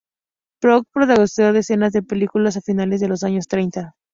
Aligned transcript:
Porky 0.59 0.89
protagonizó 0.91 1.53
decenas 1.53 1.93
de 1.93 2.01
películas 2.01 2.57
a 2.57 2.61
finales 2.61 3.01
de 3.01 3.07
los 3.07 3.21
años 3.21 3.47
treinta. 3.47 3.93